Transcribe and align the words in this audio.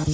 뉴스의 0.00 0.06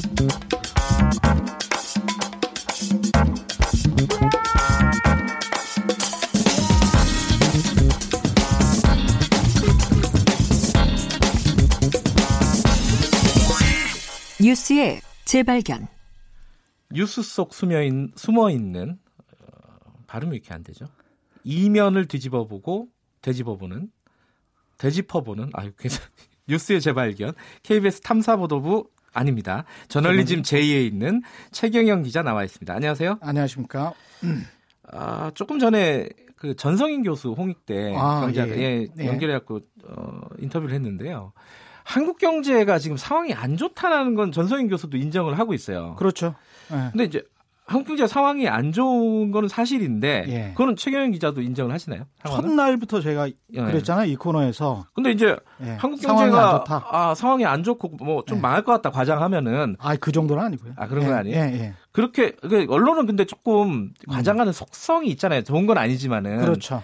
재발견. 15.24 15.86
뉴스 16.90 17.22
속 17.22 17.52
있, 17.52 18.10
숨어 18.16 18.50
있는 18.50 18.98
어, 19.18 19.24
발음이 20.06 20.36
이렇게 20.36 20.52
안 20.52 20.64
되죠. 20.64 20.86
이면을 21.44 22.06
뒤집어 22.06 22.46
보고 22.46 22.88
되짚어보는 23.22 23.90
되짚어 24.78 25.22
보는 25.22 25.50
아유 25.52 25.70
그래서 25.76 26.00
뉴스의 26.48 26.80
재발견 26.80 27.34
KBS 27.62 28.00
탐사보도부 28.00 28.90
아닙니다. 29.16 29.64
저널리즘 29.88 30.42
제2에 30.42 30.86
있는 30.86 31.22
최경영 31.50 32.02
기자 32.02 32.22
나와 32.22 32.44
있습니다. 32.44 32.72
안녕하세요. 32.72 33.18
안녕하십니까. 33.20 33.94
아, 34.92 35.30
조금 35.34 35.58
전에 35.58 36.08
그 36.36 36.54
전성인 36.54 37.02
교수 37.02 37.32
홍익대 37.32 37.94
아, 37.96 38.20
경제학 38.20 38.50
예. 38.50 38.54
예, 38.56 38.86
예. 38.98 39.06
연결해갖고 39.06 39.60
어, 39.88 40.20
인터뷰를 40.38 40.74
했는데요. 40.74 41.32
한국 41.82 42.18
경제가 42.18 42.78
지금 42.78 42.96
상황이 42.96 43.32
안 43.32 43.56
좋다라는 43.56 44.14
건 44.14 44.32
전성인 44.32 44.68
교수도 44.68 44.96
인정을 44.96 45.38
하고 45.38 45.54
있어요. 45.54 45.94
그렇죠. 45.96 46.34
예. 46.72 46.90
근데 46.90 47.04
이제 47.04 47.22
한국 47.66 47.88
경제 47.88 48.06
상황이 48.06 48.48
안 48.48 48.70
좋은 48.70 49.32
거는 49.32 49.48
사실인데 49.48 50.24
예. 50.28 50.48
그거는 50.52 50.76
최경영 50.76 51.10
기자도 51.10 51.40
인정을 51.42 51.72
하시나요? 51.72 52.04
상황은? 52.22 52.48
첫날부터 52.50 53.00
제가 53.00 53.28
예. 53.28 53.34
그랬잖아요. 53.52 54.06
이 54.10 54.14
코너에서. 54.14 54.86
근데 54.94 55.10
이제 55.10 55.36
예. 55.62 55.70
한국 55.72 56.00
상황이 56.00 56.22
안 56.22 56.30
경제가 56.30 56.58
좋다. 56.60 56.86
아, 56.90 57.14
상황이 57.16 57.44
안 57.44 57.64
좋고 57.64 57.88
뭐좀 58.04 58.38
예. 58.38 58.40
망할 58.40 58.62
것 58.62 58.70
같다 58.72 58.90
과장하면은 58.90 59.76
아, 59.80 59.96
그 59.96 60.12
정도는 60.12 60.44
아니고요. 60.44 60.74
아, 60.76 60.86
그런 60.86 61.04
건 61.06 61.14
예, 61.14 61.18
아니에요? 61.18 61.36
예, 61.38 61.60
예. 61.60 61.74
그렇게 61.90 62.30
그 62.40 62.66
언론은 62.68 63.06
근데 63.06 63.24
조금 63.24 63.92
과장하는 64.08 64.52
속성이 64.52 65.08
있잖아요. 65.10 65.42
좋은 65.42 65.66
건 65.66 65.76
아니지만은 65.76 66.38
그렇죠. 66.42 66.82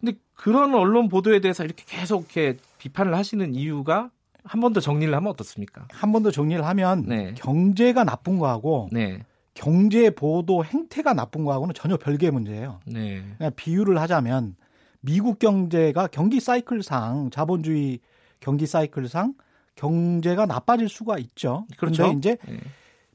근데 0.00 0.18
그런 0.34 0.74
언론 0.74 1.08
보도에 1.08 1.38
대해서 1.40 1.64
이렇게 1.64 1.84
계속 1.86 2.22
이렇게 2.34 2.58
비판을 2.78 3.14
하시는 3.14 3.54
이유가 3.54 4.10
한 4.46 4.60
번 4.60 4.72
더 4.74 4.80
정리를 4.80 5.14
하면 5.14 5.30
어떻습니까? 5.30 5.86
한 5.92 6.10
번 6.12 6.22
더 6.24 6.30
정리를 6.32 6.62
하면 6.66 7.04
네. 7.06 7.34
경제가 7.36 8.02
나쁜 8.04 8.38
거하고 8.38 8.88
네. 8.92 9.20
경제 9.54 10.10
보도 10.10 10.64
행태가 10.64 11.14
나쁜 11.14 11.44
거하고는 11.44 11.74
전혀 11.74 11.96
별개의 11.96 12.32
문제예요. 12.32 12.80
네. 12.86 13.22
그냥 13.38 13.52
비유를 13.54 14.00
하자면 14.00 14.56
미국 15.00 15.38
경제가 15.38 16.08
경기 16.08 16.40
사이클상 16.40 17.30
자본주의 17.30 18.00
경기 18.40 18.66
사이클상 18.66 19.34
경제가 19.76 20.46
나빠질 20.46 20.88
수가 20.88 21.18
있죠. 21.18 21.66
그렇죠. 21.78 22.12
이제 22.12 22.36
네. 22.46 22.58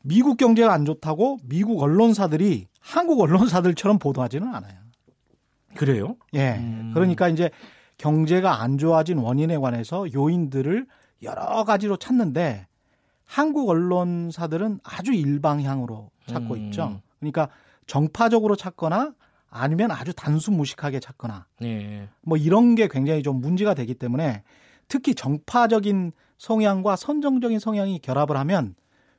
미국 0.02 0.38
경제가 0.38 0.74
안 0.74 0.86
좋다고 0.86 1.40
미국 1.44 1.82
언론사들이 1.82 2.68
한국 2.80 3.20
언론사들처럼 3.20 4.00
보도하지는 4.00 4.48
않아요. 4.56 4.80
그래요? 5.76 6.16
예. 6.34 6.56
음. 6.58 6.92
그러니까 6.94 7.28
이제 7.28 7.50
경제가 7.98 8.62
안 8.62 8.78
좋아진 8.78 9.18
원인에 9.18 9.58
관해서 9.58 10.12
요인들을 10.14 10.88
여러 11.22 11.64
가지로 11.66 11.98
찾는데 11.98 12.66
한국 13.30 13.70
언론사들은 13.70 14.80
아주 14.84 15.14
일방향으로 15.14 16.10
찾고 16.26 16.56
음. 16.56 16.66
있죠. 16.66 17.00
그러니까 17.20 17.50
정파적으로 17.86 18.56
찾거나 18.56 19.14
아니면 19.52 19.92
아주 19.92 20.14
단순 20.14 20.58
무식하게 20.58 21.00
찾거나 21.00 21.46
네. 21.62 22.10
뭐 22.22 22.40
이런 22.40 22.74
게 22.74 22.88
굉장히 22.88 23.22
좀 23.22 23.40
문제가 23.40 23.76
되기 23.76 23.94
때문에 23.94 24.42
특히 24.88 25.14
정파적인 25.14 26.12
성향과 26.40 26.96
선정적인 26.96 27.60
성향이 27.60 28.00
결합을 28.00 28.36
하면 28.36 28.74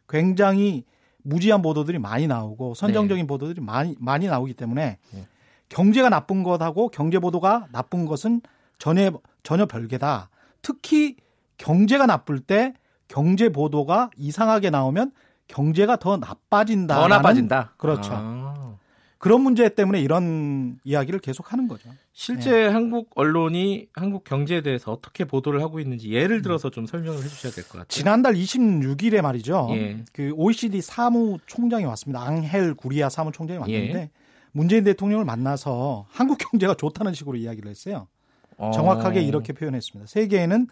굉장히 0.09 0.83
무지한 1.23 1.63
보도들이 1.63 2.01
많이 2.01 2.27
나오고 2.27 2.75
선정적인 2.75 3.29
보도들이 3.29 3.61
많이 3.61 3.95
많이 4.01 4.27
나오기 4.27 4.55
때문에 4.55 4.99
네. 5.13 5.27
경제가 5.69 6.09
나쁜 6.09 6.43
것하고 6.43 6.89
경제 6.89 7.21
보도가 7.21 7.69
나쁜 7.71 8.07
것은 8.07 8.41
전혀 8.81 9.13
전혀 9.45 9.67
별개다. 9.67 10.31
특히 10.63 11.15
경제가 11.59 12.07
나쁠 12.07 12.41
때 12.41 12.75
경제 13.11 13.49
보도가 13.49 14.11
이상하게 14.17 14.71
나오면 14.71 15.11
경제가 15.49 15.97
더 15.97 16.17
나빠진다. 16.17 16.95
더 16.95 17.09
나빠진다. 17.09 17.75
그렇죠. 17.77 18.13
아. 18.15 18.77
그런 19.19 19.43
문제 19.43 19.69
때문에 19.69 20.01
이런 20.01 20.79
이야기를 20.85 21.19
계속 21.21 21.53
하는 21.53 21.67
거죠. 21.69 21.91
실제 22.13 22.67
한국 22.69 23.11
언론이 23.17 23.89
한국 23.93 24.25
경제에 24.25 24.63
대해서 24.63 24.93
어떻게 24.93 25.25
보도를 25.27 25.61
하고 25.61 25.79
있는지 25.81 26.11
예를 26.13 26.41
들어서 26.41 26.71
좀 26.71 26.87
설명을 26.87 27.19
해주셔야 27.19 27.53
될 27.53 27.65
것 27.65 27.73
같아요. 27.73 27.87
지난달 27.89 28.35
26일에 28.35 29.21
말이죠. 29.21 29.69
예. 29.73 30.03
그 30.13 30.33
OECD 30.37 30.81
사무총장이 30.81 31.85
왔습니다. 31.85 32.23
앙헬 32.23 32.75
구리아 32.75 33.11
사무총장이 33.11 33.59
왔는데 33.59 33.99
예. 33.99 34.11
문재인 34.53 34.85
대통령을 34.85 35.25
만나서 35.27 36.07
한국 36.09 36.39
경제가 36.39 36.75
좋다는 36.75 37.13
식으로 37.13 37.37
이야기를 37.37 37.69
했어요. 37.69 38.07
어. 38.57 38.71
정확하게 38.71 39.21
이렇게 39.23 39.53
표현했습니다. 39.53 40.07
세계에는 40.09 40.67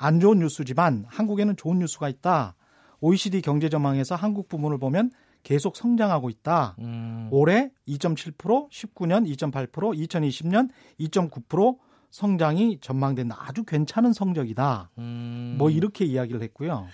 안 0.00 0.18
좋은 0.18 0.38
뉴스지만 0.38 1.04
한국에는 1.08 1.56
좋은 1.56 1.78
뉴스가 1.78 2.08
있다. 2.08 2.56
OECD 3.00 3.42
경제 3.42 3.68
전망에서 3.68 4.14
한국 4.14 4.48
부문을 4.48 4.78
보면 4.78 5.10
계속 5.42 5.76
성장하고 5.76 6.30
있다. 6.30 6.76
음. 6.78 7.28
올해 7.30 7.70
2.7%, 7.86 8.70
19년 8.70 9.26
2.8%, 9.36 9.70
2020년 9.70 10.70
2.9% 10.98 11.78
성장이 12.10 12.78
전망된다. 12.80 13.36
아주 13.40 13.62
괜찮은 13.64 14.14
성적이다. 14.14 14.90
음. 14.98 15.56
뭐 15.58 15.70
이렇게 15.70 16.06
이야기를 16.06 16.42
했고요. 16.42 16.86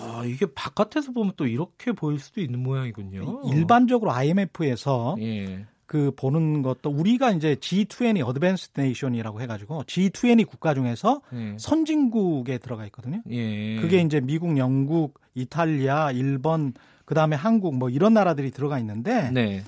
아, 0.00 0.24
이게 0.24 0.46
바깥에서 0.46 1.12
보면 1.12 1.34
또 1.36 1.46
이렇게 1.46 1.92
보일 1.92 2.18
수도 2.18 2.40
있는 2.40 2.62
모양이군요. 2.62 3.42
일반적으로 3.52 4.12
IMF에서 4.12 5.16
예. 5.20 5.66
그 5.86 6.12
보는 6.16 6.62
것도 6.62 6.90
우리가 6.90 7.32
이제 7.32 7.56
G20 7.56 8.26
advanced 8.26 8.80
nation이라고 8.80 9.40
해가지고 9.40 9.82
G20 9.84 10.46
국가 10.46 10.74
중에서 10.74 11.20
예. 11.34 11.56
선진국에 11.58 12.58
들어가 12.58 12.86
있거든요. 12.86 13.22
예. 13.30 13.76
그게 13.76 14.00
이제 14.00 14.20
미국, 14.20 14.56
영국, 14.56 15.20
이탈리아, 15.34 16.10
일본, 16.10 16.72
그 17.04 17.14
다음에 17.14 17.36
한국 17.36 17.76
뭐 17.76 17.90
이런 17.90 18.14
나라들이 18.14 18.50
들어가 18.50 18.78
있는데 18.78 19.30
네. 19.30 19.62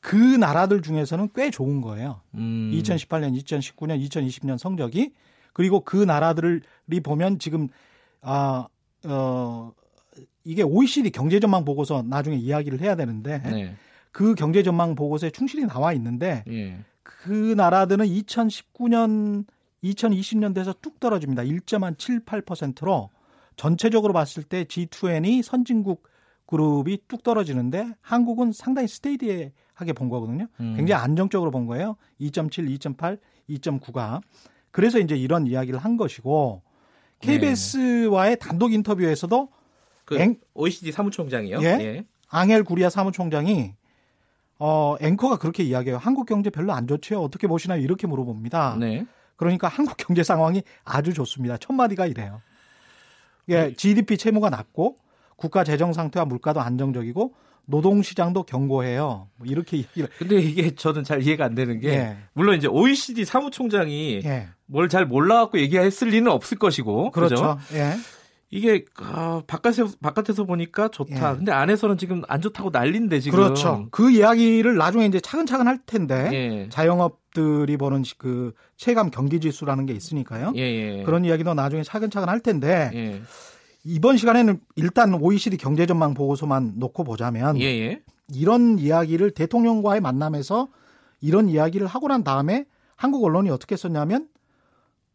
그 0.00 0.16
나라들 0.16 0.82
중에서는 0.82 1.30
꽤 1.34 1.50
좋은 1.50 1.80
거예요. 1.80 2.20
음. 2.34 2.70
2018년, 2.74 3.40
2019년, 3.42 4.06
2020년 4.06 4.58
성적이 4.58 5.12
그리고 5.54 5.80
그 5.80 5.96
나라들이 5.96 6.60
보면 7.02 7.38
지금 7.38 7.68
아, 8.20 8.66
어, 9.06 9.72
이게 10.44 10.62
OECD 10.62 11.10
경제 11.10 11.40
전망 11.40 11.64
보고서 11.64 12.02
나중에 12.02 12.36
이야기를 12.36 12.80
해야 12.80 12.96
되는데 12.96 13.38
네. 13.38 13.74
그 14.14 14.36
경제 14.36 14.62
전망 14.62 14.94
보고서에 14.94 15.30
충실히 15.30 15.66
나와 15.66 15.92
있는데 15.94 16.44
예. 16.48 16.78
그 17.02 17.54
나라들은 17.56 18.06
2019년, 18.06 19.44
2020년 19.82 20.54
돼서 20.54 20.72
뚝 20.80 21.00
떨어집니다. 21.00 21.42
1.78%로 21.42 23.10
전체적으로 23.56 24.12
봤을 24.12 24.44
때 24.44 24.62
G20 24.64 25.42
선진국 25.42 26.08
그룹이 26.46 26.98
뚝 27.08 27.24
떨어지는데 27.24 27.88
한국은 28.02 28.52
상당히 28.52 28.86
스테이디하게 28.86 29.92
본 29.96 30.08
거거든요. 30.08 30.46
음. 30.60 30.74
굉장히 30.76 31.02
안정적으로 31.02 31.50
본 31.50 31.66
거예요. 31.66 31.96
2.7, 32.20 32.78
2.8, 32.78 33.18
2.9가. 33.50 34.20
그래서 34.70 35.00
이제 35.00 35.16
이런 35.16 35.48
이야기를 35.48 35.80
한 35.80 35.96
것이고 35.96 36.62
KBS와의 37.20 38.38
단독 38.38 38.72
인터뷰에서도 38.72 39.48
그 40.04 40.18
앵- 40.20 40.40
OECD 40.54 40.92
사무총장이요. 40.92 41.62
예? 41.64 42.04
앙헬 42.28 42.62
구리아 42.62 42.90
사무총장이 42.90 43.74
어, 44.58 44.96
앵커가 45.00 45.36
그렇게 45.36 45.62
이야기해요. 45.62 45.98
한국 45.98 46.26
경제 46.26 46.50
별로 46.50 46.72
안 46.72 46.86
좋죠. 46.86 47.22
어떻게 47.22 47.46
보시나요? 47.46 47.80
이렇게 47.80 48.06
물어봅니다. 48.06 48.76
네. 48.78 49.06
그러니까 49.36 49.68
한국 49.68 49.96
경제 49.96 50.22
상황이 50.22 50.62
아주 50.84 51.12
좋습니다. 51.12 51.56
첫 51.56 51.72
마디가 51.72 52.06
이래요. 52.06 52.40
예, 53.48 53.74
GDP 53.74 54.16
채무가 54.16 54.50
낮고 54.50 54.98
국가 55.36 55.64
재정 55.64 55.92
상태와 55.92 56.24
물가도 56.24 56.60
안정적이고 56.60 57.34
노동 57.66 58.02
시장도 58.02 58.44
견고해요. 58.44 59.28
뭐 59.36 59.46
이렇게 59.46 59.78
얘기를 59.78 60.08
근데 60.18 60.36
이게 60.36 60.74
저는 60.74 61.02
잘 61.02 61.22
이해가 61.22 61.44
안 61.44 61.54
되는 61.54 61.80
게 61.80 61.88
예. 61.88 62.16
물론 62.34 62.56
이제 62.56 62.68
OECD 62.68 63.24
사무총장이 63.24 64.20
예. 64.24 64.48
뭘잘 64.66 65.06
몰라 65.06 65.40
갖고 65.40 65.58
얘기했을 65.58 66.08
리는 66.08 66.30
없을 66.30 66.58
것이고 66.58 67.10
그렇죠. 67.10 67.34
그죠? 67.34 67.58
예. 67.74 67.94
이게 68.54 68.84
아, 68.98 69.42
바깥에서 69.48 69.88
바깥에서 70.00 70.44
보니까 70.44 70.86
좋다. 70.86 71.32
예. 71.32 71.36
근데 71.36 71.50
안에서는 71.50 71.98
지금 71.98 72.22
안 72.28 72.40
좋다고 72.40 72.70
난린데 72.70 73.18
지금. 73.18 73.36
그렇죠. 73.36 73.88
그 73.90 74.12
이야기를 74.12 74.76
나중에 74.76 75.06
이제 75.06 75.18
차근차근 75.18 75.66
할 75.66 75.80
텐데 75.84 76.30
예. 76.32 76.68
자영업들이 76.68 77.76
보는 77.76 78.04
그 78.16 78.52
체감 78.76 79.10
경기 79.10 79.40
지수라는 79.40 79.86
게 79.86 79.92
있으니까요. 79.92 80.52
예, 80.54 80.60
예. 80.60 81.02
그런 81.02 81.24
이야기도 81.24 81.54
나중에 81.54 81.82
차근차근 81.82 82.28
할 82.28 82.38
텐데 82.38 82.92
예. 82.94 83.22
이번 83.82 84.16
시간에는 84.16 84.60
일단 84.76 85.14
OECD 85.14 85.56
경제 85.56 85.84
전망 85.84 86.14
보고서만 86.14 86.74
놓고 86.76 87.02
보자면 87.02 87.60
예, 87.60 87.64
예. 87.64 88.02
이런 88.32 88.78
이야기를 88.78 89.32
대통령과의 89.32 90.00
만남에서 90.00 90.68
이런 91.20 91.48
이야기를 91.48 91.88
하고 91.88 92.06
난 92.06 92.22
다음에 92.22 92.66
한국 92.94 93.24
언론이 93.24 93.50
어떻게 93.50 93.76
썼냐면 93.76 94.28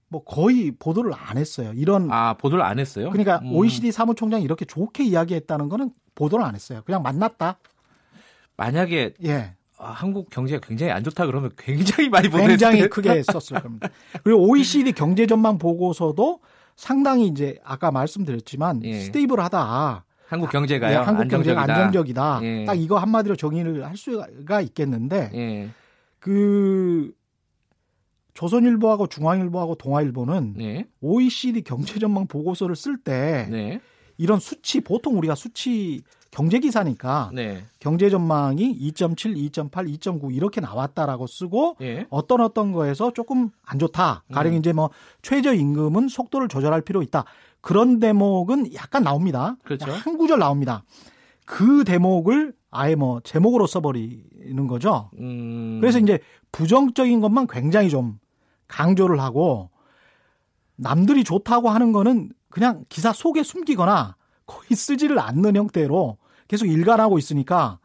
뭐 0.10 0.24
거의 0.24 0.72
보도를 0.72 1.14
안 1.16 1.38
했어요. 1.38 1.72
이런 1.76 2.12
아 2.12 2.34
보도를 2.34 2.64
안 2.64 2.80
했어요? 2.80 3.10
그러니까 3.12 3.40
음. 3.44 3.54
OECD 3.54 3.92
사무총장이 3.92 4.44
이렇게 4.44 4.66
좋게 4.66 5.04
이야기했다는 5.04 5.70
거는 5.70 5.92
보도를 6.16 6.44
안 6.44 6.56
했어요. 6.56 6.82
그냥 6.86 7.04
만났다. 7.04 7.58
만약에 8.58 9.14
예. 9.24 9.54
아, 9.78 9.92
한국 9.92 10.30
경제가 10.30 10.66
굉장히 10.68 10.92
안 10.92 11.04
좋다 11.04 11.26
그러면 11.26 11.52
굉장히 11.58 12.10
많이 12.10 12.28
보도했을 12.28 12.58
굉장히 12.58 12.90
크게 12.90 13.24
썼을 13.24 13.62
겁니다. 13.62 13.88
그리고 14.24 14.50
OECD 14.50 14.92
경제 14.92 15.26
전망 15.26 15.58
보고서도 15.58 16.42
상당히 16.76 17.28
이제 17.28 17.60
아까 17.64 17.92
말씀드렸지만 17.92 18.84
예. 18.84 19.00
스테이블하다. 19.02 20.04
한국 20.28 20.50
경제가요. 20.52 20.92
예, 20.92 20.96
한국 20.98 21.22
안정적이다. 21.22 21.56
경제가 21.56 21.74
안정적이다. 21.74 22.40
예. 22.44 22.66
딱 22.66 22.74
이거 22.76 22.98
한마디로 22.98 23.36
정의를 23.36 23.86
할 23.86 23.96
수가 23.96 24.62
있겠는데 24.62 25.32
예. 25.34 25.70
그 26.20 27.12
조선일보하고 28.40 29.08
중앙일보하고 29.08 29.76
동아일보는 29.76 30.54
네. 30.56 30.88
OECD 31.02 31.62
경제 31.62 32.00
전망 32.00 32.26
보고서를 32.26 32.74
쓸때 32.74 33.48
네. 33.52 33.82
이런 34.18 34.40
수치 34.40 34.80
보통 34.80 35.18
우리가 35.18 35.36
수치 35.36 36.04
경제 36.32 36.60
기사니까 36.60 37.32
네. 37.34 37.66
경제 37.82 38.10
전망이 38.10 38.80
2.7, 38.80 39.36
2.8, 39.52 40.00
2.9 40.00 40.34
이렇게 40.34 40.62
나왔다라고 40.62 41.28
쓰고 41.28 41.76
예. 41.82 42.08
어떤 42.10 42.40
어떤 42.40 42.72
거에서 42.72 43.12
조금 43.12 43.50
안 43.66 43.78
좋다. 43.78 44.24
가령 44.32 44.54
음. 44.54 44.60
이제 44.60 44.72
뭐 44.72 44.90
최저 45.22 45.54
임금은 45.54 46.08
속도를 46.08 46.48
조절할 46.48 46.82
필요 46.82 47.02
있다. 47.02 47.26
그런 47.60 48.00
대목은 48.00 48.74
약간 48.74 49.04
나옵니다. 49.04 49.58
그렇죠. 49.66 49.92
한 49.92 50.18
구절 50.18 50.40
나옵니다. 50.40 50.84
그 51.46 51.84
대목을 51.84 52.54
아예 52.72 52.96
뭐 52.96 53.20
제목으로 53.22 53.68
써버리는 53.68 54.68
거죠. 54.68 55.10
음. 55.20 55.80
그래서 55.82 56.00
이제 56.00 56.20
부정적인 56.54 57.20
것만 57.20 57.48
굉장히 57.48 57.90
좀 57.90 58.20
강조를 58.69 59.19
하고 59.19 59.69
남들이 60.77 61.25
좋다고 61.25 61.69
하는 61.69 61.92
거는 61.92 62.31
그냥 62.50 62.86
기사 62.88 63.12
속에 63.12 63.44
숨기거나 63.44 64.16
거의 64.45 64.75
쓰지를 64.75 65.19
않는 65.19 65.57
형태로 65.57 66.18
계속 66.48 66.66
일관하고 66.66 67.18
있으니까 67.18 67.80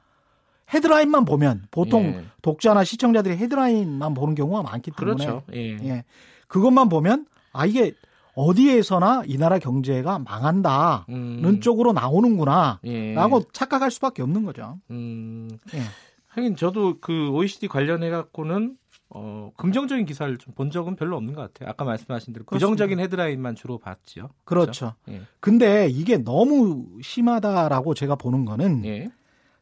헤드라인만 0.72 1.24
보면 1.24 1.64
보통 1.70 2.04
예. 2.04 2.24
독자나 2.40 2.84
시청자들이 2.84 3.36
헤드라인만 3.36 4.14
보는 4.14 4.34
경우가 4.34 4.62
많기 4.62 4.90
때문에 4.92 5.26
그렇죠. 5.26 5.42
예. 5.52 5.76
예. 5.82 6.04
그것만 6.46 6.88
보면 6.88 7.26
아 7.52 7.66
이게 7.66 7.92
어디에서나 8.34 9.24
이 9.26 9.36
나라 9.36 9.58
경제가 9.58 10.18
망한다는 10.20 11.04
음. 11.44 11.60
쪽으로 11.60 11.92
나오는구나라고 11.92 12.80
예. 12.86 13.44
착각할 13.52 13.90
수밖에 13.90 14.22
없는 14.22 14.44
거죠. 14.44 14.78
음. 14.90 15.50
예. 15.74 15.80
하긴 16.28 16.56
저도 16.56 16.98
그 17.00 17.28
OECD 17.30 17.68
관련해 17.68 18.10
갖고는 18.10 18.76
어, 19.16 19.52
긍정적인 19.56 20.04
기사를 20.06 20.36
좀 20.38 20.54
본 20.54 20.70
적은 20.70 20.96
별로 20.96 21.16
없는 21.16 21.34
것 21.34 21.40
같아요. 21.40 21.70
아까 21.70 21.84
말씀하신 21.84 22.32
대로 22.32 22.44
부정적인 22.44 23.00
헤드라인만 23.00 23.54
주로 23.54 23.78
봤죠. 23.78 24.30
그렇죠. 24.44 24.94
그렇죠? 24.94 24.94
예. 25.08 25.22
근데 25.40 25.88
이게 25.88 26.16
너무 26.18 26.86
심하다라고 27.02 27.94
제가 27.94 28.14
보는 28.16 28.44
거는 28.44 28.84
예. 28.84 29.10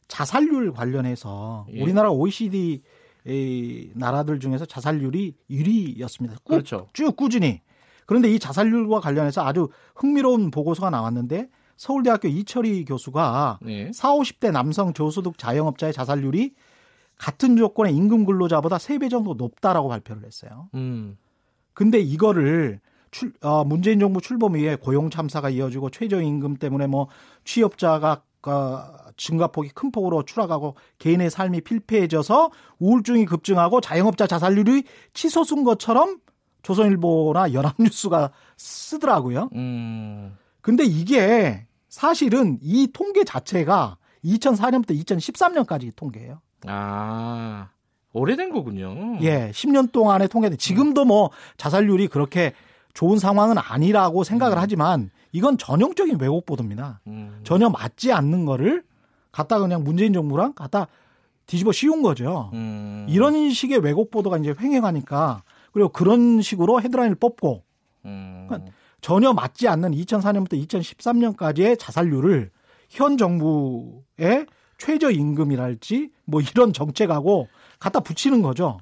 자살률 0.07 0.73
관련해서 0.73 1.65
예. 1.73 1.81
우리나라 1.81 2.11
OECD 2.11 2.81
나라들 3.93 4.39
중에서 4.39 4.65
자살률이 4.65 5.35
1위였습니다. 5.49 6.35
꾸, 6.43 6.53
그렇죠. 6.53 6.87
쭉 6.93 7.15
꾸준히. 7.15 7.61
그런데 8.05 8.29
이 8.29 8.37
자살률과 8.37 8.99
관련해서 8.99 9.45
아주 9.45 9.69
흥미로운 9.95 10.51
보고서가 10.51 10.89
나왔는데 10.89 11.49
서울대학교 11.77 12.27
이철희 12.27 12.85
교수가 12.85 13.59
예. 13.67 13.91
4, 13.91 14.09
50대 14.13 14.51
남성 14.51 14.93
저소득 14.93 15.37
자영업자의 15.37 15.93
자살률이 15.93 16.53
같은 17.17 17.55
조건의 17.55 17.95
임금 17.95 18.25
근로자보다 18.25 18.77
3배 18.77 19.09
정도 19.09 19.33
높다라고 19.33 19.89
발표를 19.89 20.23
했어요. 20.25 20.69
음. 20.73 21.17
근데 21.73 21.99
이거를 21.99 22.79
출, 23.11 23.33
어, 23.41 23.63
문재인 23.63 23.99
정부 23.99 24.21
출범 24.21 24.57
이후에 24.57 24.75
고용 24.75 25.09
참사가 25.09 25.49
이어지고 25.49 25.89
최저임금 25.91 26.57
때문에 26.57 26.87
뭐 26.87 27.07
취업자가 27.45 28.23
어, 28.45 28.93
증가폭이 29.15 29.69
큰 29.69 29.91
폭으로 29.91 30.23
추락하고 30.23 30.75
개인의 30.97 31.29
삶이 31.29 31.61
필패해져서 31.61 32.51
우울증이 32.79 33.25
급증하고 33.25 33.79
자영업자 33.79 34.27
자살률이 34.27 34.83
치솟은 35.13 35.63
것처럼 35.63 36.17
조선일보나 36.63 37.53
연합뉴스가 37.53 38.31
쓰더라고요. 38.57 39.49
음. 39.53 40.35
근데 40.61 40.83
이게 40.83 41.67
사실은 41.89 42.57
이 42.61 42.89
통계 42.91 43.23
자체가 43.23 43.97
2004년부터 44.25 44.99
2013년까지 45.05 45.95
통계예요. 45.95 46.41
아, 46.67 47.69
오래된 48.13 48.51
거군요. 48.51 49.17
예, 49.21 49.51
10년 49.51 49.91
동안의 49.91 50.27
통계는 50.29 50.57
지금도 50.57 51.05
뭐 51.05 51.31
자살률이 51.57 52.07
그렇게 52.07 52.53
좋은 52.93 53.17
상황은 53.17 53.57
아니라고 53.57 54.23
생각을 54.23 54.57
음. 54.57 54.61
하지만 54.61 55.09
이건 55.31 55.57
전형적인 55.57 56.19
왜곡 56.19 56.45
보도입니다. 56.45 57.01
음. 57.07 57.41
전혀 57.43 57.69
맞지 57.69 58.11
않는 58.11 58.45
거를 58.45 58.83
갖다 59.31 59.59
그냥 59.59 59.83
문재인 59.83 60.13
정부랑 60.13 60.53
갖다 60.53 60.87
뒤집어 61.47 61.71
씌운 61.71 62.03
거죠. 62.03 62.51
음. 62.53 63.07
이런 63.09 63.49
식의 63.49 63.79
왜곡 63.79 64.11
보도가 64.11 64.37
이제 64.37 64.53
횡행하니까 64.57 65.43
그리고 65.71 65.89
그런 65.89 66.41
식으로 66.41 66.81
헤드라인을 66.81 67.15
뽑고 67.15 67.63
음. 68.05 68.45
그러니까 68.47 68.71
전혀 69.01 69.33
맞지 69.33 69.67
않는 69.67 69.91
2004년부터 69.91 70.67
2013년까지의 70.67 71.77
자살률을 71.79 72.51
현 72.89 73.17
정부의 73.17 74.45
최저임금이랄지 74.77 76.09
뭐 76.25 76.41
이런 76.41 76.73
정책하고 76.73 77.47
갖다 77.79 77.99
붙이는 77.99 78.41
거죠. 78.41 78.79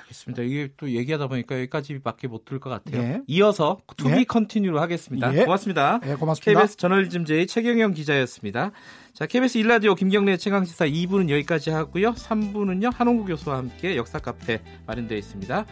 알겠습니다. 0.00 0.42
이게 0.42 0.68
또 0.76 0.90
얘기하다 0.90 1.28
보니까 1.28 1.56
여기까지밖에 1.56 2.28
못 2.28 2.44
들 2.44 2.58
것 2.60 2.70
같아요. 2.70 3.02
예. 3.02 3.20
이어서 3.26 3.78
to 3.96 4.03
be 4.03 4.10
예. 4.20 4.24
continue로 4.24 4.80
하겠습니다. 4.80 5.34
예. 5.34 5.44
고맙습니다. 5.44 6.00
예, 6.06 6.14
고맙습니다. 6.14 6.60
KBS 6.60 6.76
저널리즘 6.76 7.24
J 7.24 7.46
최경영 7.46 7.92
기자였습니다. 7.94 8.70
자, 9.12 9.26
KBS 9.26 9.58
일라디오 9.58 9.94
김경래 9.94 10.36
최강시사 10.36 10.86
2부는 10.86 11.30
여기까지 11.30 11.70
하고요. 11.70 12.12
3부는요. 12.12 12.92
한홍구 12.94 13.24
교수와 13.26 13.58
함께 13.58 13.96
역사 13.96 14.18
카페 14.18 14.60
마련되어 14.86 15.16
있습니다. 15.18 15.64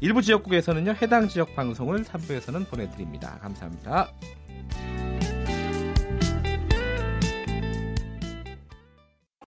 일부 0.00 0.22
지역국에서는요. 0.22 0.94
해당 1.02 1.28
지역 1.28 1.54
방송을 1.54 2.04
3부에서는 2.04 2.68
보내드립니다. 2.68 3.38
감사합니다. 3.40 4.12